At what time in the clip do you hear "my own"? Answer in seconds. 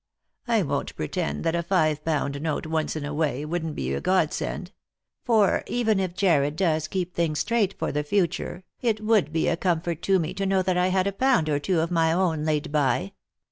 11.91-12.45